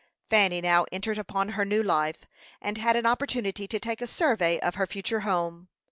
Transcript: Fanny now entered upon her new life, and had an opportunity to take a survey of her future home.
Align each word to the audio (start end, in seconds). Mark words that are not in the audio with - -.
Fanny 0.31 0.61
now 0.61 0.87
entered 0.91 1.19
upon 1.19 1.49
her 1.49 1.63
new 1.63 1.83
life, 1.83 2.25
and 2.59 2.79
had 2.79 2.95
an 2.95 3.05
opportunity 3.05 3.67
to 3.67 3.79
take 3.79 4.01
a 4.01 4.07
survey 4.07 4.59
of 4.61 4.73
her 4.73 4.87
future 4.87 5.19
home. 5.19 5.67